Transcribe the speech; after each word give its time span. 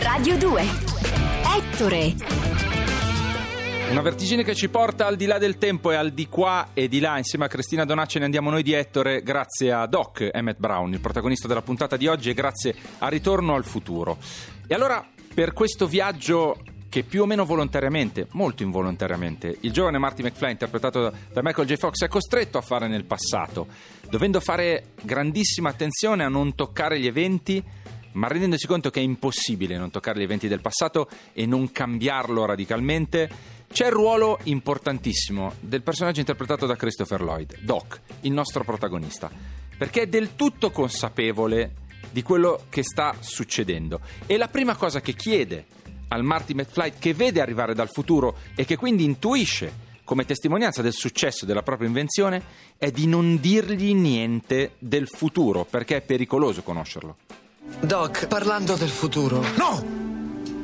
Radio 0.00 0.38
2. 0.38 0.62
Ettore. 1.56 2.14
Una 3.90 4.00
vertigine 4.00 4.44
che 4.44 4.54
ci 4.54 4.68
porta 4.68 5.06
al 5.06 5.16
di 5.16 5.26
là 5.26 5.38
del 5.38 5.58
tempo 5.58 5.90
e 5.90 5.96
al 5.96 6.12
di 6.12 6.28
qua 6.28 6.68
e 6.72 6.86
di 6.86 7.00
là. 7.00 7.18
Insieme 7.18 7.46
a 7.46 7.48
Cristina 7.48 7.84
Donacci 7.84 8.20
ne 8.20 8.26
andiamo 8.26 8.50
noi 8.50 8.62
di 8.62 8.72
Ettore 8.74 9.22
grazie 9.22 9.72
a 9.72 9.86
Doc 9.86 10.28
Emmett 10.32 10.58
Brown, 10.58 10.92
il 10.92 11.00
protagonista 11.00 11.48
della 11.48 11.62
puntata 11.62 11.96
di 11.96 12.06
oggi, 12.06 12.30
e 12.30 12.34
grazie 12.34 12.76
a 12.98 13.08
Ritorno 13.08 13.56
al 13.56 13.64
futuro. 13.64 14.18
E 14.68 14.72
allora, 14.72 15.04
per 15.34 15.52
questo 15.52 15.88
viaggio 15.88 16.60
che 16.88 17.02
più 17.02 17.22
o 17.22 17.26
meno 17.26 17.44
volontariamente, 17.44 18.28
molto 18.32 18.62
involontariamente, 18.62 19.56
il 19.62 19.72
giovane 19.72 19.98
Marty 19.98 20.22
McFly, 20.22 20.52
interpretato 20.52 21.12
da 21.32 21.42
Michael 21.42 21.66
J. 21.66 21.74
Fox, 21.74 22.04
è 22.04 22.08
costretto 22.08 22.56
a 22.56 22.62
fare 22.62 22.86
nel 22.86 23.04
passato, 23.04 23.66
dovendo 24.08 24.38
fare 24.38 24.90
grandissima 25.02 25.70
attenzione 25.70 26.22
a 26.22 26.28
non 26.28 26.54
toccare 26.54 27.00
gli 27.00 27.06
eventi, 27.06 27.62
ma 28.18 28.26
rendendosi 28.26 28.66
conto 28.66 28.90
che 28.90 29.00
è 29.00 29.02
impossibile 29.02 29.78
non 29.78 29.90
toccare 29.90 30.18
gli 30.18 30.24
eventi 30.24 30.48
del 30.48 30.60
passato 30.60 31.08
e 31.32 31.46
non 31.46 31.70
cambiarlo 31.70 32.44
radicalmente, 32.44 33.30
c'è 33.72 33.86
il 33.86 33.92
ruolo 33.92 34.38
importantissimo 34.44 35.54
del 35.60 35.82
personaggio 35.82 36.20
interpretato 36.20 36.66
da 36.66 36.74
Christopher 36.74 37.22
Lloyd, 37.22 37.60
Doc, 37.60 38.00
il 38.22 38.32
nostro 38.32 38.64
protagonista, 38.64 39.30
perché 39.76 40.02
è 40.02 40.06
del 40.08 40.34
tutto 40.34 40.70
consapevole 40.70 41.86
di 42.10 42.22
quello 42.22 42.64
che 42.68 42.82
sta 42.82 43.14
succedendo 43.20 44.00
e 44.26 44.36
la 44.36 44.48
prima 44.48 44.74
cosa 44.74 45.00
che 45.00 45.14
chiede 45.14 45.66
al 46.08 46.24
Marty 46.24 46.54
McFly 46.54 46.94
che 46.98 47.14
vede 47.14 47.40
arrivare 47.40 47.74
dal 47.74 47.90
futuro 47.90 48.38
e 48.54 48.64
che 48.64 48.76
quindi 48.76 49.04
intuisce 49.04 49.86
come 50.02 50.24
testimonianza 50.24 50.80
del 50.82 50.94
successo 50.94 51.44
della 51.44 51.62
propria 51.62 51.86
invenzione 51.86 52.42
è 52.78 52.90
di 52.90 53.06
non 53.06 53.38
dirgli 53.40 53.94
niente 53.94 54.72
del 54.78 55.06
futuro 55.06 55.66
perché 55.66 55.96
è 55.96 56.00
pericoloso 56.00 56.62
conoscerlo. 56.62 57.16
Doc, 57.80 58.26
parlando 58.26 58.74
del 58.74 58.88
futuro. 58.88 59.44
No! 59.56 59.84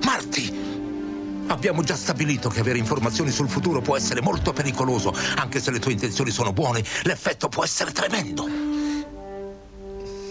Marty! 0.02 0.62
Abbiamo 1.46 1.82
già 1.82 1.94
stabilito 1.94 2.48
che 2.48 2.60
avere 2.60 2.78
informazioni 2.78 3.30
sul 3.30 3.48
futuro 3.48 3.80
può 3.80 3.96
essere 3.96 4.20
molto 4.20 4.52
pericoloso. 4.52 5.14
Anche 5.36 5.60
se 5.60 5.70
le 5.70 5.78
tue 5.78 5.92
intenzioni 5.92 6.30
sono 6.30 6.52
buone, 6.52 6.82
l'effetto 7.02 7.48
può 7.48 7.62
essere 7.62 7.92
tremendo. 7.92 8.46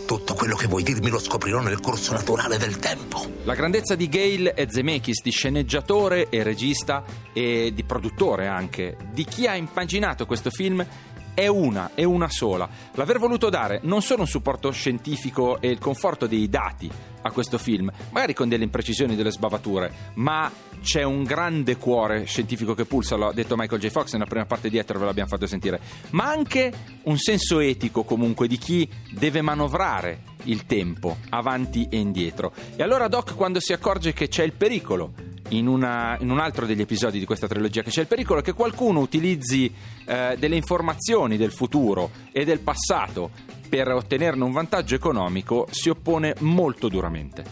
Tutto 0.06 0.33
quello 0.33 0.56
che 0.56 0.67
vuoi 0.67 0.83
dirmi 0.83 1.09
lo 1.09 1.20
scoprirò 1.20 1.61
nel 1.61 1.80
corso 1.80 2.14
naturale 2.14 2.58
del 2.58 2.78
tempo. 2.78 3.26
La 3.45 3.55
grandezza 3.55 3.95
di 3.95 4.09
Gail 4.09 4.52
e 4.53 4.67
Zemeckis, 4.70 5.22
di 5.22 5.31
sceneggiatore 5.31 6.30
e 6.30 6.44
regista 6.44 7.03
e 7.31 7.72
di 7.73 7.83
produttore 7.83 8.48
anche, 8.48 8.98
di 9.11 9.23
chi 9.23 9.48
ha 9.48 9.55
impaginato 9.55 10.26
questo 10.26 10.50
film 10.50 10.86
è 11.34 11.48
una, 11.48 11.92
è 11.94 12.03
una 12.03 12.30
sola. 12.30 12.67
L'aver 12.94 13.20
voluto 13.20 13.50
dare 13.50 13.80
non 13.84 14.02
solo 14.02 14.22
un 14.22 14.28
supporto 14.28 14.72
scientifico 14.72 15.59
e 15.62 15.70
il 15.70 15.80
conforto 15.80 16.28
dei 16.28 16.50
dati 16.50 16.89
a 17.23 17.31
questo 17.31 17.58
film, 17.58 17.92
magari 18.12 18.34
con 18.34 18.50
delle 18.50 18.64
imprecisioni, 18.64 19.16
delle 19.16 19.31
sbavature, 19.31 19.92
ma 20.16 20.52
c'è 20.81 21.04
un 21.04 21.23
grande 21.23 21.78
cuore 21.78 22.26
scientifico 22.26 22.73
che 22.73 22.86
pulsa, 22.86 23.16
l'ha 23.16 23.31
detto 23.31 23.56
Michael 23.56 23.80
J. 23.80 23.88
Fox 23.88 24.11
nella 24.14 24.26
prima 24.26 24.45
parte 24.45 24.70
di 24.70 24.78
Ether, 24.78 24.98
ve 24.98 25.06
l'abbiamo 25.06 25.30
fatto 25.30 25.48
sentire, 25.48 25.80
ma 26.11 26.26
anche 26.26 26.72
un 27.04 27.17
senso 27.17 27.59
etico 27.59 28.04
comunque 28.04 28.48
di 28.48 28.58
chi 28.58 28.88
deve 29.11 29.42
manovrare 29.42 30.31
il 30.44 30.66
tempo 30.66 31.17
avanti 31.30 31.88
e 31.89 31.98
indietro. 31.98 32.52
E 32.76 32.84
allora 32.84 33.08
Doc 33.08 33.36
quando 33.36 33.61
si 33.61 33.72
accorge 33.72 34.11
che 34.11 34.28
c'è 34.28 34.44
il 34.44 34.52
pericolo 34.52 35.23
in, 35.58 35.68
una, 35.68 36.18
in, 36.20 36.30
un 36.30 36.40
altro 36.40 36.66
degli 36.66 36.82
episodi 36.82 37.20
di 37.20 37.26
questa 37.26 37.48
trilogia 37.48 37.82
che 37.82 37.90
c'è 37.90 38.02
il 38.02 38.08
pericolo 38.08 38.42
che 38.42 38.54
qualcuno 38.54 39.00
utilizzi 39.00 39.73
eh, 40.06 40.36
delle 40.38 40.56
informazioni 40.56 41.38
del 41.38 41.52
futuro 41.52 42.12
e 42.32 42.45
del 42.45 42.60
passato 42.60 43.30
per 43.70 43.90
ottenerne 43.90 44.44
un 44.44 44.52
vantaggio 44.52 44.94
economico, 44.94 45.68
si 45.72 45.90
oppone 45.90 46.36
molto 46.40 46.90
duramente. 46.90 47.44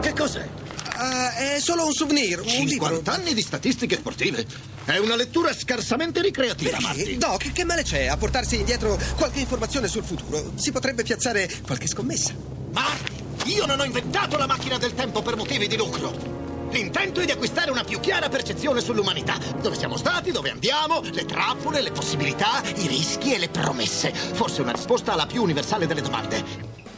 Che 0.00 0.12
cos'è? 0.14 0.48
Uh, 0.96 1.36
è 1.36 1.60
solo 1.60 1.84
un 1.86 1.92
souvenir, 1.92 2.40
un 2.40 2.48
50 2.48 2.94
libro. 2.96 3.12
anni 3.12 3.34
di 3.34 3.42
statistiche 3.42 3.96
sportive. 3.96 4.46
È 4.84 4.96
una 4.96 5.16
lettura 5.16 5.52
scarsamente 5.52 6.22
ricreativa, 6.22 6.70
Perché? 6.70 6.84
Marty. 6.84 7.16
Doc, 7.18 7.52
che 7.52 7.64
male 7.64 7.82
c'è 7.82 8.06
a 8.06 8.16
portarsi 8.16 8.56
indietro 8.56 8.98
qualche 9.16 9.40
informazione 9.40 9.86
sul 9.88 10.02
futuro? 10.02 10.52
Si 10.54 10.72
potrebbe 10.72 11.02
piazzare 11.02 11.48
qualche 11.66 11.86
scommessa. 11.86 12.34
Marty, 12.72 13.12
io 13.54 13.66
non 13.66 13.80
ho 13.80 13.84
inventato 13.84 14.38
la 14.38 14.46
macchina 14.46 14.78
del 14.78 14.94
tempo 14.94 15.20
per 15.20 15.36
motivi 15.36 15.68
di 15.68 15.76
lucro. 15.76 16.39
L'intento 16.70 17.20
è 17.20 17.24
di 17.24 17.32
acquistare 17.32 17.70
una 17.70 17.82
più 17.82 17.98
chiara 17.98 18.28
percezione 18.28 18.80
sull'umanità. 18.80 19.36
Dove 19.60 19.74
siamo 19.74 19.96
stati, 19.96 20.30
dove 20.30 20.50
andiamo, 20.50 21.00
le 21.00 21.24
trappole, 21.24 21.82
le 21.82 21.90
possibilità, 21.90 22.62
i 22.62 22.86
rischi 22.86 23.34
e 23.34 23.38
le 23.38 23.48
promesse. 23.48 24.12
Forse 24.12 24.62
una 24.62 24.72
risposta 24.72 25.12
alla 25.12 25.26
più 25.26 25.42
universale 25.42 25.86
delle 25.86 26.00
domande. 26.00 26.44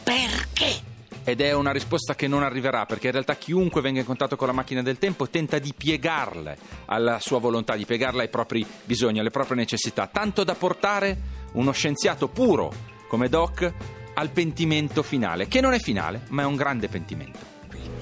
Perché? 0.03 0.91
Ed 1.23 1.41
è 1.41 1.53
una 1.53 1.71
risposta 1.71 2.15
che 2.15 2.27
non 2.27 2.43
arriverà 2.43 2.85
perché 2.85 3.07
in 3.07 3.13
realtà 3.13 3.35
chiunque 3.35 3.81
venga 3.81 4.01
in 4.01 4.05
contatto 4.05 4.35
con 4.35 4.47
la 4.47 4.53
macchina 4.53 4.81
del 4.81 4.97
tempo 4.97 5.29
tenta 5.29 5.57
di 5.57 5.73
piegarla 5.75 6.55
alla 6.85 7.19
sua 7.19 7.39
volontà, 7.39 7.75
di 7.75 7.85
piegarla 7.85 8.23
ai 8.23 8.29
propri 8.29 8.65
bisogni, 8.83 9.19
alle 9.19 9.29
proprie 9.29 9.55
necessità, 9.55 10.07
tanto 10.07 10.43
da 10.43 10.53
portare 10.53 11.17
uno 11.53 11.71
scienziato 11.71 12.27
puro 12.27 12.73
come 13.07 13.29
Doc 13.29 13.73
al 14.15 14.29
pentimento 14.31 15.01
finale, 15.01 15.47
che 15.47 15.61
non 15.61 15.73
è 15.73 15.79
finale, 15.79 16.23
ma 16.29 16.43
è 16.43 16.45
un 16.45 16.55
grande 16.55 16.89
pentimento. 16.89 17.52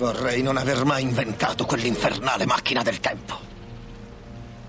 Vorrei 0.02 0.42
non 0.42 0.58
aver 0.58 0.84
mai 0.84 1.04
inventato 1.04 1.64
quell'infernale 1.66 2.48
macchina 2.48 2.82
del 2.82 3.00
tempo. 3.00 3.38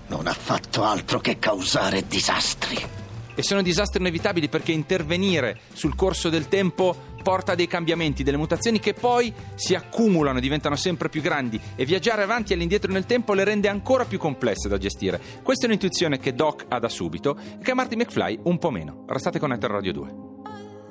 Non 0.05 0.27
ha 0.27 0.31
fatto 0.31 0.83
altro 0.83 1.19
che 1.21 1.39
causare 1.39 2.05
disastri. 2.05 2.77
E 3.33 3.41
sono 3.41 3.63
disastri 3.63 3.99
inevitabili 3.99 4.47
perché 4.47 4.73
intervenire 4.73 5.61
sul 5.73 5.95
corso 5.95 6.29
del 6.29 6.49
tempo 6.49 6.95
porta 7.23 7.53
a 7.53 7.55
dei 7.55 7.65
cambiamenti, 7.65 8.21
delle 8.21 8.37
mutazioni 8.37 8.79
che 8.79 8.93
poi 8.93 9.33
si 9.55 9.73
accumulano, 9.73 10.39
diventano 10.39 10.75
sempre 10.75 11.09
più 11.09 11.21
grandi 11.21 11.59
e 11.75 11.83
viaggiare 11.83 12.21
avanti 12.21 12.51
e 12.51 12.55
all'indietro 12.55 12.91
nel 12.91 13.07
tempo 13.07 13.33
le 13.33 13.43
rende 13.43 13.69
ancora 13.69 14.05
più 14.05 14.19
complesse 14.19 14.69
da 14.69 14.77
gestire. 14.77 15.19
Questa 15.41 15.63
è 15.63 15.65
un'intuizione 15.65 16.19
che 16.19 16.35
Doc 16.35 16.65
ha 16.67 16.77
da 16.77 16.89
subito 16.89 17.35
e 17.59 17.63
che 17.63 17.73
Marty 17.73 17.95
McFly 17.95 18.37
un 18.43 18.59
po' 18.59 18.69
meno. 18.69 19.03
Restate 19.07 19.39
con 19.39 19.51
Ether 19.51 19.71
Radio 19.71 19.93
2. 19.93 20.32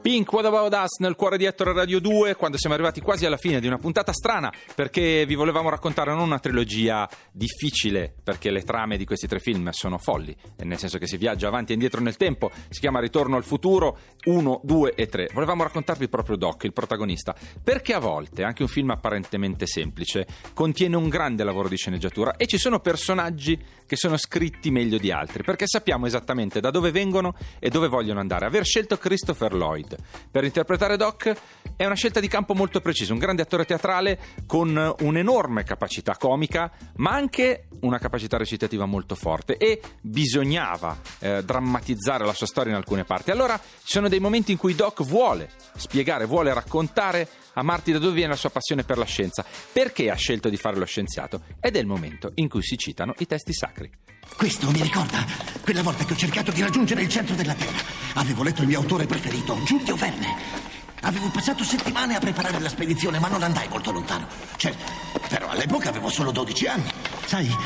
Pink, 0.02 0.32
What 0.32 0.46
About 0.46 0.74
Us? 0.74 0.98
Nel 0.98 1.14
cuore 1.14 1.38
di 1.38 1.44
Ettore 1.44 1.72
Radio 1.72 2.00
2 2.00 2.34
quando 2.34 2.58
siamo 2.58 2.74
arrivati 2.74 3.00
quasi 3.00 3.24
alla 3.24 3.36
fine 3.36 3.60
di 3.60 3.68
una 3.68 3.78
puntata 3.78 4.12
strana 4.12 4.52
perché 4.74 5.24
vi 5.26 5.36
volevamo 5.36 5.68
raccontare 5.68 6.10
non 6.10 6.24
una 6.24 6.40
trilogia 6.40 7.08
difficile 7.30 8.12
perché 8.20 8.50
le 8.50 8.62
trame 8.62 8.96
di 8.96 9.04
questi 9.04 9.28
tre 9.28 9.38
film 9.38 9.70
sono 9.70 9.98
folli 9.98 10.36
nel 10.64 10.78
senso 10.78 10.98
che 10.98 11.06
si 11.06 11.16
viaggia 11.16 11.46
avanti 11.46 11.70
e 11.70 11.74
indietro 11.74 12.00
nel 12.00 12.16
tempo 12.16 12.50
si 12.68 12.80
chiama 12.80 12.98
Ritorno 12.98 13.36
al 13.36 13.44
futuro 13.44 13.96
1, 14.24 14.62
2 14.64 14.94
e 14.94 15.06
3 15.06 15.30
volevamo 15.34 15.62
raccontarvi 15.62 16.08
proprio 16.08 16.34
Doc, 16.34 16.64
il 16.64 16.72
protagonista 16.72 17.32
perché 17.62 17.94
a 17.94 18.00
volte 18.00 18.42
anche 18.42 18.62
un 18.62 18.68
film 18.68 18.90
apparentemente 18.90 19.66
semplice 19.66 20.26
contiene 20.52 20.96
un 20.96 21.08
grande 21.08 21.44
lavoro 21.44 21.68
di 21.68 21.76
sceneggiatura 21.76 22.34
e 22.36 22.46
ci 22.46 22.58
sono 22.58 22.80
personaggi 22.80 23.56
che 23.92 23.98
sono 23.98 24.16
scritti 24.16 24.70
meglio 24.70 24.96
di 24.96 25.10
altri 25.10 25.42
perché 25.42 25.66
sappiamo 25.66 26.06
esattamente 26.06 26.60
da 26.60 26.70
dove 26.70 26.90
vengono 26.90 27.34
e 27.58 27.68
dove 27.68 27.88
vogliono 27.88 28.20
andare. 28.20 28.46
Aver 28.46 28.64
scelto 28.64 28.96
Christopher 28.96 29.52
Lloyd. 29.52 29.96
Per 30.30 30.44
interpretare 30.44 30.96
Doc 30.96 31.30
è 31.76 31.84
una 31.84 31.94
scelta 31.94 32.20
di 32.20 32.28
campo 32.28 32.54
molto 32.54 32.80
precisa, 32.80 33.12
un 33.12 33.18
grande 33.18 33.42
attore 33.42 33.64
teatrale 33.64 34.18
con 34.46 34.94
un'enorme 35.00 35.64
capacità 35.64 36.16
comica, 36.16 36.70
ma 36.96 37.10
anche 37.12 37.68
una 37.80 37.98
capacità 37.98 38.36
recitativa 38.36 38.86
molto 38.86 39.14
forte 39.14 39.56
e 39.56 39.80
bisognava 40.00 40.98
eh, 41.18 41.42
drammatizzare 41.42 42.24
la 42.24 42.34
sua 42.34 42.46
storia 42.46 42.72
in 42.72 42.78
alcune 42.78 43.04
parti. 43.04 43.30
Allora 43.30 43.58
ci 43.58 43.92
sono 43.92 44.08
dei 44.08 44.20
momenti 44.20 44.52
in 44.52 44.58
cui 44.58 44.74
Doc 44.74 45.02
vuole 45.02 45.50
spiegare, 45.76 46.26
vuole 46.26 46.52
raccontare 46.52 47.28
a 47.54 47.62
Marty 47.62 47.92
da 47.92 47.98
dove 47.98 48.14
viene 48.14 48.30
la 48.30 48.36
sua 48.36 48.50
passione 48.50 48.84
per 48.84 48.98
la 48.98 49.04
scienza, 49.04 49.44
perché 49.72 50.10
ha 50.10 50.14
scelto 50.14 50.48
di 50.48 50.56
fare 50.56 50.78
lo 50.78 50.86
scienziato 50.86 51.42
ed 51.60 51.76
è 51.76 51.80
il 51.80 51.86
momento 51.86 52.32
in 52.36 52.48
cui 52.48 52.62
si 52.62 52.78
citano 52.78 53.14
i 53.18 53.26
testi 53.26 53.52
sacri. 53.52 53.90
Questo 54.36 54.70
mi 54.70 54.80
ricorda 54.80 55.24
quella 55.62 55.82
volta 55.82 56.04
che 56.04 56.14
ho 56.14 56.16
cercato 56.16 56.50
di 56.52 56.62
raggiungere 56.62 57.02
il 57.02 57.08
centro 57.08 57.34
della 57.34 57.54
Terra. 57.54 57.78
Avevo 58.14 58.42
letto 58.42 58.62
il 58.62 58.68
mio 58.68 58.78
autore 58.78 59.06
preferito, 59.06 59.62
Giulio 59.64 59.96
Verne. 59.96 60.61
Avevo 61.04 61.30
passato 61.30 61.64
settimane 61.64 62.14
a 62.14 62.20
preparare 62.20 62.60
la 62.60 62.68
spedizione, 62.68 63.18
ma 63.18 63.28
non 63.28 63.42
andai 63.42 63.66
molto 63.68 63.90
lontano. 63.90 64.26
Certo, 64.56 64.84
però 65.28 65.48
all'epoca 65.48 65.88
avevo 65.88 66.08
solo 66.08 66.30
12 66.30 66.66
anni. 66.66 66.90
Sai, 67.26 67.56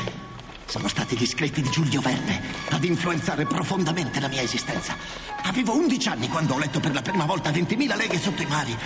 sono 0.65 0.89
stati 0.89 1.17
gli 1.17 1.27
scritti 1.27 1.61
di 1.61 1.71
Giulio 1.71 2.01
Verne 2.01 2.41
ad 2.71 2.83
influenzare 2.85 3.45
profondamente 3.45 4.21
la 4.21 4.29
mia 4.29 4.41
esistenza. 4.41 4.97
Avevo 5.43 5.77
11 5.77 6.09
anni 6.09 6.29
quando 6.29 6.55
ho 6.55 6.59
letto 6.59 6.81
per 6.81 6.95
la 6.95 7.03
prima 7.03 7.27
volta 7.27 7.51
20.000 7.51 7.97
leghe 7.97 8.19
sotto 8.19 8.41
i 8.41 8.47
mari. 8.47 8.77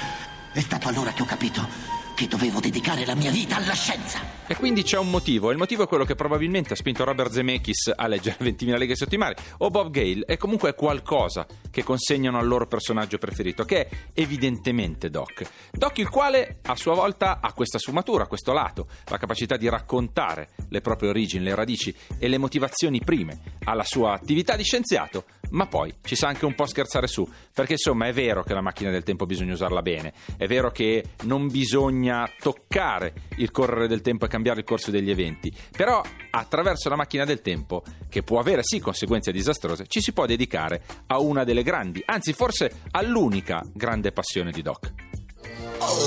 È 0.52 0.60
stato 0.60 0.88
allora 0.88 1.12
che 1.12 1.22
ho 1.22 1.26
capito 1.26 1.99
che 2.20 2.28
dovevo 2.28 2.60
dedicare 2.60 3.06
la 3.06 3.14
mia 3.14 3.30
vita 3.30 3.56
alla 3.56 3.72
scienza. 3.72 4.20
E 4.46 4.54
quindi 4.54 4.82
c'è 4.82 4.98
un 4.98 5.08
motivo, 5.08 5.48
e 5.48 5.52
il 5.52 5.58
motivo 5.58 5.84
è 5.84 5.86
quello 5.86 6.04
che 6.04 6.14
probabilmente 6.14 6.74
ha 6.74 6.76
spinto 6.76 7.02
Robert 7.02 7.32
Zemeckis 7.32 7.92
a 7.96 8.06
leggere 8.08 8.36
20.000 8.44 8.76
leghe 8.76 9.16
mari, 9.16 9.36
o 9.58 9.70
Bob 9.70 9.88
Gale, 9.88 10.26
è 10.26 10.36
comunque 10.36 10.74
qualcosa 10.74 11.46
che 11.70 11.82
consegnano 11.82 12.36
al 12.36 12.46
loro 12.46 12.66
personaggio 12.66 13.16
preferito, 13.16 13.64
che 13.64 13.86
è 13.86 13.88
evidentemente 14.12 15.08
Doc. 15.08 15.48
Doc 15.72 15.96
il 15.96 16.10
quale 16.10 16.58
a 16.60 16.76
sua 16.76 16.94
volta 16.94 17.38
ha 17.40 17.54
questa 17.54 17.78
sfumatura, 17.78 18.26
questo 18.26 18.52
lato, 18.52 18.88
la 19.06 19.16
capacità 19.16 19.56
di 19.56 19.70
raccontare 19.70 20.50
le 20.68 20.82
proprie 20.82 21.08
origini, 21.08 21.44
le 21.44 21.54
radici 21.54 21.94
e 22.18 22.28
le 22.28 22.36
motivazioni 22.36 23.00
prime 23.02 23.40
alla 23.64 23.84
sua 23.84 24.12
attività 24.12 24.56
di 24.56 24.62
scienziato, 24.62 25.24
ma 25.50 25.66
poi 25.66 25.94
ci 26.02 26.16
sa 26.16 26.28
anche 26.28 26.46
un 26.46 26.54
po' 26.54 26.66
scherzare 26.66 27.06
su, 27.06 27.28
perché 27.52 27.72
insomma 27.72 28.06
è 28.06 28.12
vero 28.12 28.42
che 28.42 28.54
la 28.54 28.60
macchina 28.60 28.90
del 28.90 29.02
tempo 29.02 29.26
bisogna 29.26 29.52
usarla 29.52 29.82
bene, 29.82 30.12
è 30.36 30.46
vero 30.46 30.70
che 30.70 31.04
non 31.22 31.48
bisogna 31.48 32.30
toccare 32.38 33.12
il 33.36 33.50
correre 33.50 33.88
del 33.88 34.00
tempo 34.00 34.24
e 34.24 34.28
cambiare 34.28 34.60
il 34.60 34.66
corso 34.66 34.90
degli 34.90 35.10
eventi, 35.10 35.52
però 35.70 36.02
attraverso 36.30 36.88
la 36.88 36.96
macchina 36.96 37.24
del 37.24 37.40
tempo, 37.40 37.82
che 38.08 38.22
può 38.22 38.38
avere 38.38 38.62
sì 38.62 38.80
conseguenze 38.80 39.32
disastrose, 39.32 39.86
ci 39.86 40.00
si 40.00 40.12
può 40.12 40.26
dedicare 40.26 40.82
a 41.06 41.18
una 41.20 41.44
delle 41.44 41.62
grandi, 41.62 42.02
anzi 42.04 42.32
forse 42.32 42.82
all'unica 42.92 43.62
grande 43.72 44.12
passione 44.12 44.50
di 44.50 44.62
Doc. 44.62 45.09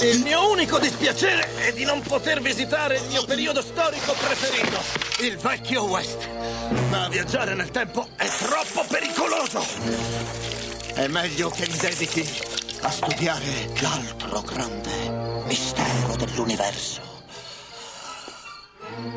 Il 0.02 0.22
mio 0.22 0.52
unico 0.52 0.78
dispiacere 0.78 1.56
è 1.56 1.74
di 1.74 1.84
non 1.84 2.02
poter 2.02 2.42
visitare 2.42 2.98
il 2.98 3.04
mio 3.10 3.26
periodo 3.26 3.62
storico 3.62 4.14
preferito, 4.14 4.80
il 5.22 5.38
vecchio 5.38 5.86
West. 5.86 6.28
Ma 6.90 7.08
viaggiare 7.10 7.56
nel 7.56 7.72
tempo 7.72 8.08
è 8.16 8.28
troppo 8.28 8.86
pericoloso. 8.88 9.66
È 10.94 11.08
meglio 11.08 11.50
che 11.50 11.68
mi 11.68 11.78
dedichi 11.78 12.28
a 12.82 12.92
studiare 12.92 13.72
l'altro 13.82 14.42
grande 14.42 15.44
mistero 15.46 16.16
dell'universo. 16.18 17.02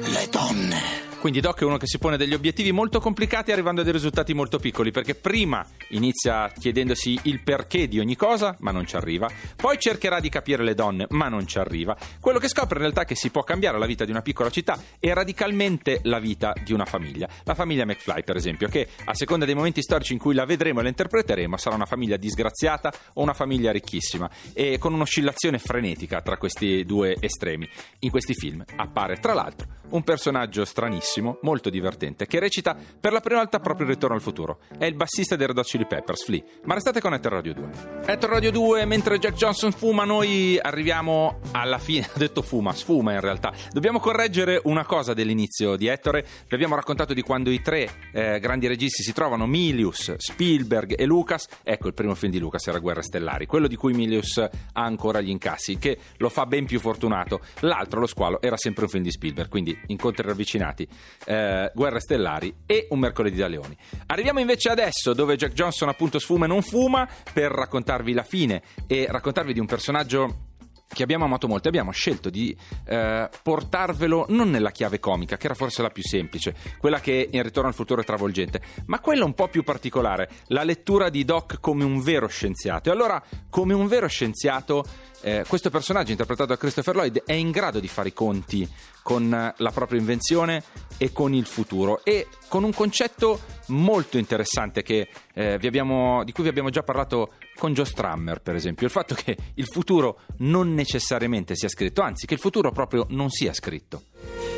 Le 0.00 0.28
donne. 0.30 1.05
Quindi 1.18 1.40
Doc 1.40 1.60
è 1.60 1.64
uno 1.64 1.76
che 1.76 1.86
si 1.86 1.98
pone 1.98 2.16
degli 2.16 2.34
obiettivi 2.34 2.70
molto 2.70 3.00
complicati 3.00 3.50
arrivando 3.50 3.80
a 3.80 3.84
dei 3.84 3.92
risultati 3.92 4.32
molto 4.32 4.58
piccoli, 4.58 4.92
perché 4.92 5.16
prima 5.16 5.66
inizia 5.88 6.48
chiedendosi 6.56 7.18
il 7.24 7.40
perché 7.40 7.88
di 7.88 7.98
ogni 7.98 8.14
cosa, 8.14 8.54
ma 8.60 8.70
non 8.70 8.86
ci 8.86 8.94
arriva, 8.94 9.28
poi 9.56 9.76
cercherà 9.78 10.20
di 10.20 10.28
capire 10.28 10.62
le 10.62 10.74
donne, 10.74 11.06
ma 11.10 11.28
non 11.28 11.46
ci 11.46 11.58
arriva. 11.58 11.96
Quello 12.20 12.38
che 12.38 12.46
scopre 12.46 12.76
in 12.76 12.82
realtà 12.82 13.02
è 13.02 13.04
che 13.06 13.16
si 13.16 13.30
può 13.30 13.42
cambiare 13.42 13.76
la 13.78 13.86
vita 13.86 14.04
di 14.04 14.12
una 14.12 14.22
piccola 14.22 14.50
città 14.50 14.80
e 15.00 15.12
radicalmente 15.14 15.98
la 16.04 16.20
vita 16.20 16.52
di 16.62 16.72
una 16.72 16.84
famiglia. 16.84 17.28
La 17.42 17.54
famiglia 17.54 17.84
McFly, 17.84 18.22
per 18.22 18.36
esempio, 18.36 18.68
che 18.68 18.86
a 19.04 19.14
seconda 19.14 19.44
dei 19.44 19.54
momenti 19.54 19.82
storici 19.82 20.12
in 20.12 20.20
cui 20.20 20.34
la 20.34 20.44
vedremo 20.44 20.78
e 20.78 20.82
la 20.84 20.88
interpreteremo, 20.90 21.56
sarà 21.56 21.74
una 21.74 21.86
famiglia 21.86 22.16
disgraziata 22.16 22.92
o 23.14 23.22
una 23.22 23.34
famiglia 23.34 23.72
ricchissima, 23.72 24.30
e 24.52 24.78
con 24.78 24.92
un'oscillazione 24.94 25.58
frenetica 25.58 26.20
tra 26.20 26.36
questi 26.36 26.84
due 26.84 27.16
estremi. 27.18 27.68
In 28.00 28.10
questi 28.10 28.34
film 28.34 28.62
appare, 28.76 29.16
tra 29.16 29.34
l'altro, 29.34 29.66
un 29.88 30.04
personaggio 30.04 30.64
stranissimo, 30.64 31.04
molto 31.42 31.70
divertente, 31.70 32.26
che 32.26 32.38
recita 32.38 32.76
per 33.00 33.12
la 33.12 33.20
prima 33.20 33.40
volta 33.40 33.58
proprio 33.60 33.86
Ritorno 33.86 34.16
al 34.16 34.22
futuro. 34.22 34.58
È 34.76 34.84
il 34.84 34.94
bassista 34.94 35.36
dei 35.36 35.46
Red 35.46 35.58
Hot 35.58 35.66
Chili 35.66 35.86
Peppers, 35.86 36.24
Flea. 36.24 36.42
Ma 36.64 36.74
restate 36.74 37.00
con 37.00 37.14
Ether 37.14 37.32
Radio 37.32 37.54
2. 37.54 37.70
Ether 38.06 38.28
Radio 38.28 38.50
2, 38.50 38.84
mentre 38.84 39.18
Jack 39.18 39.34
Johnson 39.34 39.72
fuma, 39.72 40.04
noi 40.04 40.58
arriviamo 40.60 41.40
alla 41.52 41.78
fine. 41.78 42.08
Ho 42.14 42.18
detto 42.18 42.42
fuma, 42.42 42.72
sfuma 42.72 43.12
in 43.12 43.20
realtà. 43.20 43.52
Dobbiamo 43.70 44.00
correggere 44.00 44.60
una 44.64 44.84
cosa 44.84 45.14
dell'inizio 45.14 45.76
di 45.76 45.86
Ettore. 45.86 46.26
Vi 46.48 46.54
abbiamo 46.54 46.74
raccontato 46.74 47.14
di 47.14 47.22
quando 47.22 47.50
i 47.50 47.60
tre 47.62 47.88
eh, 48.12 48.38
grandi 48.40 48.66
registi 48.66 49.02
si 49.02 49.12
trovano, 49.12 49.46
Milius, 49.46 50.14
Spielberg 50.16 50.94
e 50.98 51.04
Lucas. 51.04 51.46
Ecco, 51.62 51.88
il 51.88 51.94
primo 51.94 52.14
film 52.14 52.32
di 52.32 52.38
Lucas 52.38 52.66
era 52.66 52.78
Guerre 52.78 53.02
Stellari, 53.02 53.46
quello 53.46 53.68
di 53.68 53.76
cui 53.76 53.92
Milius 53.92 54.38
ha 54.38 54.50
ancora 54.72 55.20
gli 55.20 55.30
incassi, 55.30 55.78
che 55.78 55.98
lo 56.18 56.28
fa 56.28 56.46
ben 56.46 56.66
più 56.66 56.80
fortunato. 56.80 57.40
L'altro, 57.60 58.00
Lo 58.00 58.06
Squalo, 58.06 58.40
era 58.40 58.56
sempre 58.56 58.84
un 58.84 58.90
film 58.90 59.02
di 59.02 59.10
Spielberg, 59.10 59.48
quindi 59.48 59.78
incontri 59.86 60.26
ravvicinati, 60.26 60.86
eh, 61.24 61.70
Guerre 61.74 62.00
Stellari 62.00 62.54
e 62.66 62.86
Un 62.90 62.98
mercoledì 62.98 63.36
da 63.36 63.48
leoni. 63.48 63.76
Arriviamo 64.06 64.40
invece 64.40 64.70
adesso 64.70 65.12
dove 65.12 65.36
Jack 65.36 65.52
Johnson 65.52 65.88
appunto 65.88 66.18
sfuma 66.18 66.44
e 66.44 66.48
non 66.48 66.62
fuma 66.62 67.08
per 67.32 67.50
raccontarvi 67.50 68.12
la 68.12 68.22
fine 68.22 68.62
e 68.86 69.06
raccontarvi 69.08 69.52
di 69.52 69.60
un 69.60 69.66
personaggio 69.66 70.45
che 70.88 71.02
abbiamo 71.02 71.24
amato 71.24 71.48
molto 71.48 71.68
abbiamo 71.68 71.90
scelto 71.90 72.30
di 72.30 72.56
eh, 72.86 73.28
portarvelo 73.42 74.26
non 74.28 74.50
nella 74.50 74.70
chiave 74.70 74.98
comica, 74.98 75.36
che 75.36 75.46
era 75.46 75.54
forse 75.54 75.82
la 75.82 75.90
più 75.90 76.02
semplice, 76.02 76.54
quella 76.78 77.00
che 77.00 77.28
in 77.30 77.42
Ritorno 77.42 77.68
al 77.68 77.74
futuro 77.74 78.00
è 78.00 78.04
travolgente, 78.04 78.60
ma 78.86 79.00
quella 79.00 79.24
un 79.24 79.34
po' 79.34 79.48
più 79.48 79.62
particolare, 79.62 80.28
la 80.48 80.62
lettura 80.62 81.08
di 81.08 81.24
Doc 81.24 81.58
come 81.60 81.84
un 81.84 82.00
vero 82.00 82.26
scienziato. 82.28 82.88
E 82.88 82.92
allora, 82.92 83.22
come 83.50 83.74
un 83.74 83.86
vero 83.86 84.06
scienziato, 84.06 84.84
eh, 85.22 85.44
questo 85.46 85.70
personaggio 85.70 86.12
interpretato 86.12 86.50
da 86.50 86.58
Christopher 86.58 86.94
Lloyd 86.94 87.22
è 87.24 87.32
in 87.32 87.50
grado 87.50 87.80
di 87.80 87.88
fare 87.88 88.08
i 88.08 88.12
conti 88.12 88.68
con 89.02 89.28
la 89.56 89.70
propria 89.70 89.98
invenzione 89.98 90.62
e 90.98 91.12
con 91.12 91.34
il 91.34 91.46
futuro 91.46 92.04
e 92.04 92.28
con 92.48 92.64
un 92.64 92.72
concetto 92.72 93.40
molto 93.68 94.18
interessante 94.18 94.82
che, 94.82 95.08
eh, 95.34 95.52
abbiamo, 95.52 96.24
di 96.24 96.32
cui 96.32 96.44
vi 96.44 96.48
abbiamo 96.48 96.70
già 96.70 96.82
parlato 96.82 97.32
con 97.56 97.72
Joe 97.74 97.84
Strammer, 97.84 98.40
per 98.40 98.54
esempio, 98.54 98.86
il 98.86 98.92
fatto 98.92 99.14
che 99.14 99.36
il 99.54 99.66
futuro 99.66 100.20
non 100.38 100.74
necessariamente 100.74 101.56
sia 101.56 101.68
scritto, 101.68 102.02
anzi 102.02 102.26
che 102.26 102.34
il 102.34 102.40
futuro 102.40 102.70
proprio 102.70 103.06
non 103.10 103.30
sia 103.30 103.52
scritto. 103.52 104.02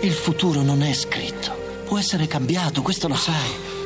Il 0.00 0.12
futuro 0.12 0.62
non 0.62 0.82
è 0.82 0.92
scritto, 0.92 1.52
può 1.86 1.98
essere 1.98 2.26
cambiato, 2.26 2.82
questo 2.82 3.08
lo 3.08 3.14
sai. 3.16 3.76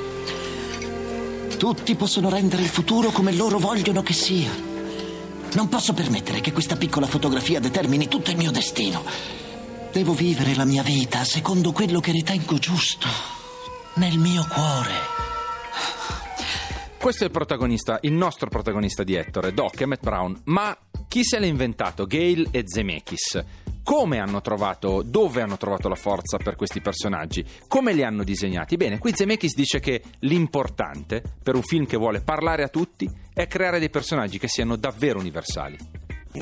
Tutti 1.57 1.95
possono 1.95 2.29
rendere 2.29 2.63
il 2.63 2.69
futuro 2.69 3.11
come 3.11 3.33
loro 3.33 3.59
vogliono 3.59 4.03
che 4.03 4.13
sia. 4.13 4.51
Non 5.55 5.69
posso 5.69 5.93
permettere 5.93 6.41
che 6.41 6.53
questa 6.53 6.77
piccola 6.77 7.07
fotografia 7.07 7.61
determini 7.61 8.09
tutto 8.09 8.31
il 8.31 8.37
mio 8.37 8.51
destino. 8.51 9.05
Devo 9.93 10.13
vivere 10.15 10.55
la 10.55 10.65
mia 10.65 10.83
vita 10.83 11.23
secondo 11.25 11.71
quello 11.73 12.01
che 12.01 12.11
ritengo 12.11 12.59
giusto, 12.59 13.07
nel 13.95 14.19
mio 14.19 14.47
cuore. 14.51 14.95
Questo 17.03 17.25
è 17.25 17.27
il 17.27 17.33
protagonista, 17.33 17.99
il 18.03 18.13
nostro 18.13 18.49
protagonista 18.49 19.03
di 19.03 19.17
Ettore, 19.17 19.53
Doc 19.53 19.81
Emmett 19.81 20.01
Brown, 20.01 20.41
ma 20.45 20.79
chi 21.09 21.25
se 21.25 21.41
l'ha 21.41 21.47
inventato? 21.47 22.07
Gale 22.07 22.47
e 22.53 22.63
Zemeckis. 22.65 23.45
Come 23.83 24.21
hanno 24.21 24.41
trovato, 24.41 25.03
dove 25.03 25.43
hanno 25.43 25.57
trovato 25.57 25.89
la 25.89 25.97
forza 25.97 26.37
per 26.37 26.55
questi 26.55 26.81
personaggi? 26.81 27.45
Come 27.67 27.93
li 27.93 28.05
hanno 28.05 28.23
disegnati? 28.23 28.77
Bene, 28.77 28.99
qui 28.99 29.11
Zemeckis 29.13 29.57
dice 29.57 29.81
che 29.81 30.01
l'importante 30.21 31.25
per 31.43 31.57
un 31.57 31.63
film 31.63 31.87
che 31.87 31.97
vuole 31.97 32.21
parlare 32.21 32.63
a 32.63 32.69
tutti 32.69 33.11
è 33.35 33.49
creare 33.49 33.81
dei 33.81 33.91
personaggi 33.91 34.39
che 34.39 34.47
siano 34.47 34.77
davvero 34.77 35.19
universali. 35.19 35.77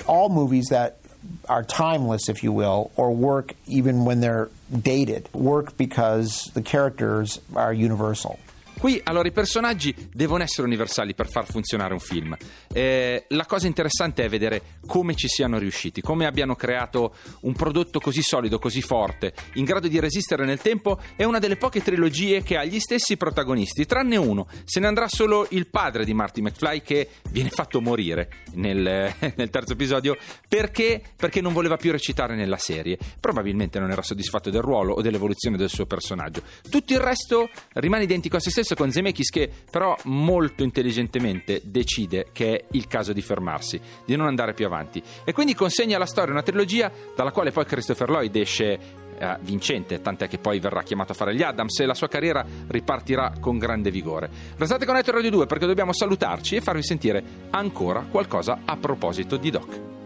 All 0.05 0.31
movies 0.31 0.67
that 0.67 0.99
are 1.47 1.65
timeless, 1.65 2.29
if 2.29 2.43
you 2.43 2.53
will, 2.53 2.91
or 2.97 3.09
work 3.09 3.55
even 3.65 4.01
when 4.01 4.21
they're 4.21 4.51
dated, 4.67 5.27
work 5.33 5.73
because 5.79 6.51
the 6.53 6.61
characters 6.61 7.41
are 7.55 7.73
universal. 7.73 8.37
Qui 8.81 8.99
allora 9.05 9.29
i 9.29 9.31
personaggi 9.31 9.95
devono 10.11 10.43
essere 10.43 10.67
universali 10.67 11.15
per 11.15 11.29
far 11.29 11.45
funzionare 11.45 11.93
un 11.93 12.01
film. 12.01 12.35
Eh, 12.73 13.27
la 13.29 13.45
cosa 13.45 13.67
interessante 13.67 14.25
è 14.25 14.29
vedere 14.31 14.79
come 14.87 15.15
ci 15.15 15.29
siano 15.29 15.59
riusciti, 15.59 16.01
come 16.01 16.25
abbiano 16.25 16.57
creato 16.57 17.15
un 17.41 17.53
prodotto 17.53 18.01
così 18.01 18.23
solido, 18.23 18.59
così 18.59 18.81
forte, 18.81 19.35
in 19.57 19.65
grado 19.65 19.87
di 19.87 20.01
resistere 20.01 20.47
nel 20.47 20.63
tempo. 20.63 20.99
È 21.15 21.25
una 21.25 21.39
delle 21.39 21.57
poche 21.57 21.83
trilogie 21.83 22.43
che 22.43 22.57
ha 22.57 22.65
gli 22.65 22.81
stessi 22.81 23.19
protagonisti, 23.19 23.85
tranne 23.85 24.17
uno. 24.17 24.49
Se 24.65 24.81
ne 24.81 24.87
andrà 24.87 25.09
solo 25.09 25.47
il 25.51 25.67
padre 25.67 26.07
di 26.07 26.15
Marty 26.15 26.41
McFly 26.41 26.81
che 26.81 27.11
viene 27.33 27.51
fatto 27.51 27.83
morire 27.83 28.31
nel, 28.55 29.13
nel 29.37 29.51
terzo 29.51 29.75
episodio 29.75 30.17
perché, 30.49 31.03
perché 31.17 31.43
non 31.43 31.53
voleva 31.53 31.77
più 31.77 31.91
recitare 31.91 32.35
nella 32.35 32.57
serie. 32.57 32.97
Probabilmente 33.21 33.79
non 33.79 33.91
era 33.91 34.01
soddisfatto 34.01 34.49
del 34.49 34.63
ruolo 34.63 34.95
o 34.95 35.03
dell'evoluzione 35.03 35.59
del 35.59 35.69
suo 35.69 35.85
personaggio. 35.85 36.43
Tutto 36.71 36.95
il 36.95 37.01
resto 37.01 37.51
rimane 37.75 38.05
identico 38.05 38.37
a 38.37 38.41
se 38.41 38.51
stesso 38.51 38.69
con 38.75 38.91
Zemeckis 38.91 39.31
che 39.31 39.51
però 39.71 39.97
molto 40.05 40.63
intelligentemente 40.63 41.61
decide 41.65 42.29
che 42.33 42.57
è 42.57 42.65
il 42.73 42.87
caso 42.87 43.13
di 43.13 43.23
fermarsi, 43.23 43.81
di 44.05 44.17
non 44.17 44.27
andare 44.27 44.55
più 44.55 44.67
avanti 44.67 45.03
e 45.25 45.33
quindi 45.33 45.55
consegna 45.55 45.97
alla 45.97 46.07
storia 46.07 46.33
una 46.33 46.43
trilogia 46.43 46.91
dalla 47.15 47.33
quale 47.33 47.51
poi 47.51 47.65
Christopher 47.65 48.09
Lloyd 48.09 48.37
esce 48.37 48.79
eh, 49.21 49.37
vincente, 49.43 50.01
tant'è 50.01 50.29
che 50.29 50.39
poi 50.39 50.59
verrà 50.59 50.83
chiamato 50.83 51.13
a 51.13 51.15
fare 51.15 51.35
gli 51.35 51.43
Adams 51.43 51.79
e 51.81 51.87
la 51.87 51.95
sua 51.95 52.09
carriera 52.09 52.45
ripartirà 52.69 53.35
con 53.39 53.59
grande 53.59 53.91
vigore. 53.91 54.31
Restate 54.57 54.87
con 54.87 54.97
Etro 54.97 55.13
Radio 55.13 55.31
2 55.31 55.47
perché 55.47 55.67
dobbiamo 55.67 55.93
salutarci 55.93 56.57
e 56.57 56.61
farvi 56.61 56.83
sentire 56.83 57.23
ancora 57.51 58.07
qualcosa 58.11 58.61
a 58.65 58.77
proposito 58.77 59.37
di 59.37 59.51
Doc. 59.51 60.00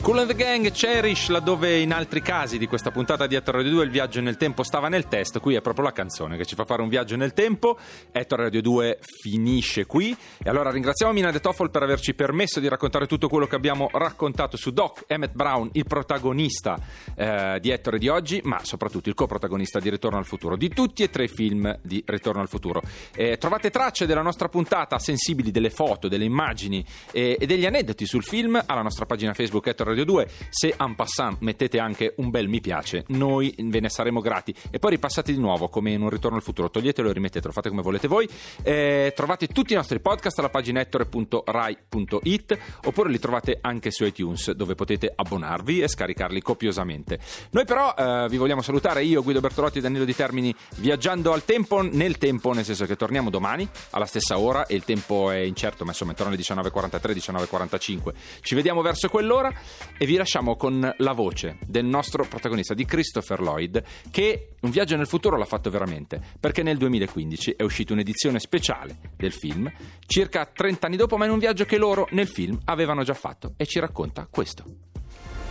Cool 0.00 0.18
and 0.18 0.28
the 0.28 0.34
Gang, 0.34 0.70
Cherish, 0.70 1.28
laddove 1.28 1.78
in 1.78 1.90
altri 1.90 2.20
casi 2.20 2.58
di 2.58 2.66
questa 2.66 2.90
puntata 2.90 3.26
di 3.26 3.36
Ettore 3.36 3.58
Radio 3.58 3.72
2 3.72 3.84
il 3.84 3.90
viaggio 3.90 4.20
nel 4.20 4.36
tempo 4.36 4.62
stava 4.62 4.88
nel 4.88 5.08
testo, 5.08 5.40
qui 5.40 5.54
è 5.54 5.62
proprio 5.62 5.84
la 5.84 5.92
canzone 5.92 6.36
che 6.36 6.44
ci 6.44 6.54
fa 6.54 6.64
fare 6.64 6.82
un 6.82 6.88
viaggio 6.88 7.16
nel 7.16 7.32
tempo. 7.32 7.78
Ettore 8.12 8.42
Radio 8.42 8.60
2 8.60 8.98
finisce 9.00 9.86
qui. 9.86 10.14
E 10.42 10.50
allora 10.50 10.70
ringraziamo 10.70 11.10
Mina 11.10 11.30
De 11.30 11.40
Toffol 11.40 11.70
per 11.70 11.82
averci 11.82 12.12
permesso 12.12 12.60
di 12.60 12.68
raccontare 12.68 13.06
tutto 13.06 13.28
quello 13.28 13.46
che 13.46 13.56
abbiamo 13.56 13.88
raccontato 13.92 14.58
su 14.58 14.72
Doc 14.72 15.04
Emmett 15.06 15.32
Brown, 15.32 15.70
il 15.72 15.86
protagonista 15.86 16.76
eh, 17.16 17.58
di 17.60 17.70
Ettore 17.70 17.98
di 17.98 18.08
oggi, 18.08 18.40
ma 18.44 18.60
soprattutto 18.62 19.08
il 19.08 19.14
coprotagonista 19.14 19.78
di 19.78 19.88
Ritorno 19.88 20.18
al 20.18 20.26
futuro, 20.26 20.56
di 20.56 20.68
tutti 20.68 21.02
e 21.02 21.08
tre 21.08 21.24
i 21.24 21.28
film 21.28 21.78
di 21.80 22.02
Ritorno 22.04 22.42
al 22.42 22.48
futuro. 22.48 22.82
Eh, 23.14 23.38
trovate 23.38 23.70
tracce 23.70 24.04
della 24.04 24.22
nostra 24.22 24.48
puntata 24.48 24.98
sensibili, 24.98 25.50
delle 25.50 25.70
foto, 25.70 26.08
delle 26.08 26.24
immagini 26.24 26.84
eh, 27.10 27.38
e 27.40 27.46
degli 27.46 27.64
aneddoti 27.64 28.04
sul 28.04 28.22
film 28.22 28.62
alla 28.66 28.82
nostra 28.82 29.06
pagina 29.06 29.32
Facebook 29.32 29.66
Ettore 29.66 29.83
Radio 29.84 30.04
2. 30.04 30.28
Se 30.50 30.74
en 30.76 30.94
passant 30.94 31.36
mettete 31.40 31.78
anche 31.78 32.14
un 32.16 32.30
bel 32.30 32.48
mi 32.48 32.60
piace, 32.60 33.04
noi 33.08 33.54
ve 33.58 33.80
ne 33.80 33.88
saremo 33.88 34.20
grati. 34.20 34.54
E 34.70 34.78
poi 34.78 34.90
ripassate 34.90 35.32
di 35.32 35.38
nuovo 35.38 35.68
come 35.68 35.92
in 35.92 36.02
un 36.02 36.10
ritorno 36.10 36.36
al 36.36 36.42
futuro, 36.42 36.70
toglietelo 36.70 37.10
e 37.10 37.12
rimettetelo, 37.12 37.52
fate 37.52 37.68
come 37.68 37.82
volete 37.82 38.08
voi. 38.08 38.28
Eh, 38.62 39.12
trovate 39.14 39.46
tutti 39.48 39.72
i 39.72 39.76
nostri 39.76 40.00
podcast 40.00 40.38
alla 40.38 40.48
pagina 40.48 40.80
ettore.rai.it 40.80 42.58
oppure 42.84 43.10
li 43.10 43.18
trovate 43.18 43.58
anche 43.60 43.90
su 43.90 44.04
iTunes 44.04 44.50
dove 44.52 44.74
potete 44.74 45.12
abbonarvi 45.14 45.80
e 45.80 45.88
scaricarli 45.88 46.40
copiosamente. 46.40 47.18
Noi 47.50 47.64
però 47.64 47.94
eh, 47.96 48.26
vi 48.28 48.36
vogliamo 48.36 48.62
salutare, 48.62 49.04
io 49.04 49.22
Guido 49.22 49.40
Bertolotti 49.40 49.78
e 49.78 49.80
Danilo 49.80 50.04
Di 50.04 50.14
Termini, 50.14 50.54
viaggiando 50.76 51.32
al 51.32 51.44
tempo, 51.44 51.82
nel 51.82 52.18
tempo, 52.18 52.52
nel 52.52 52.64
senso 52.64 52.86
che 52.86 52.96
torniamo 52.96 53.30
domani 53.30 53.68
alla 53.90 54.06
stessa 54.06 54.38
ora 54.38 54.66
e 54.66 54.74
il 54.74 54.84
tempo 54.84 55.30
è 55.30 55.38
incerto, 55.38 55.84
ma 55.84 55.90
insomma 55.90 56.12
intorno 56.12 56.32
alle 56.32 56.42
19.43, 56.42 57.12
19.45. 57.12 58.12
Ci 58.40 58.54
vediamo 58.54 58.82
verso 58.82 59.08
quell'ora 59.08 59.52
e 59.96 60.06
vi 60.06 60.16
lasciamo 60.16 60.56
con 60.56 60.94
la 60.96 61.12
voce 61.12 61.58
del 61.66 61.84
nostro 61.84 62.24
protagonista, 62.26 62.74
di 62.74 62.84
Christopher 62.84 63.40
Lloyd, 63.40 63.82
che 64.10 64.50
un 64.60 64.70
viaggio 64.70 64.96
nel 64.96 65.06
futuro 65.06 65.36
l'ha 65.36 65.44
fatto 65.44 65.70
veramente, 65.70 66.20
perché 66.38 66.62
nel 66.62 66.76
2015 66.76 67.52
è 67.52 67.62
uscita 67.62 67.92
un'edizione 67.92 68.38
speciale 68.38 68.96
del 69.16 69.32
film, 69.32 69.70
circa 70.06 70.46
30 70.46 70.86
anni 70.86 70.96
dopo, 70.96 71.16
ma 71.16 71.24
in 71.24 71.30
un 71.30 71.38
viaggio 71.38 71.64
che 71.64 71.78
loro 71.78 72.08
nel 72.10 72.28
film 72.28 72.58
avevano 72.64 73.02
già 73.02 73.14
fatto 73.14 73.54
e 73.56 73.66
ci 73.66 73.78
racconta 73.78 74.26
questo. 74.30 74.64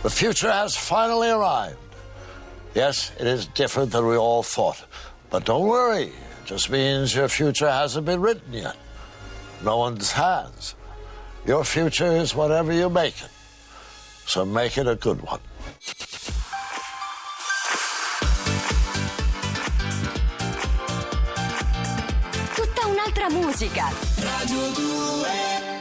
The 0.02 0.10
future 0.10 0.52
has 0.52 0.76
finally 0.76 1.30
arrived. 1.30 1.78
Yes, 2.74 3.12
it 3.18 3.26
is 3.26 3.48
different 3.54 3.90
than 3.92 4.04
we 4.04 4.16
all 4.16 4.42
thought. 4.42 4.86
But 5.30 5.44
don't 5.44 5.66
worry, 5.66 6.08
it 6.08 6.44
just 6.44 6.68
means 6.70 7.14
your 7.14 7.28
future 7.28 7.70
hasn't 7.70 8.04
been 8.04 8.20
written 8.20 8.52
yet. 8.52 8.76
No 9.62 9.78
one's 9.78 10.12
has. 10.12 10.74
Your 11.46 11.64
future 11.64 12.12
is 12.20 12.34
whatever 12.34 12.72
you 12.72 12.90
make 12.90 13.14
it. 13.22 13.30
So 14.26 14.44
make 14.44 14.76
it 14.78 14.86
a 14.86 14.96
good 14.96 15.20
one. 15.20 15.40
Tutta 22.54 22.86
un'altra 22.86 23.30
musica. 23.30 23.90
Radio 24.16 24.72
2 24.72 25.73